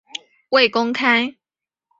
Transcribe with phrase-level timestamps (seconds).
[0.49, 1.35] 未公开